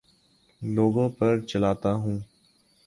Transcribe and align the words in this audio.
لوگوں 0.61 1.09
پر 1.09 1.39
چلاتا 1.41 1.93
ہوں 1.93 2.19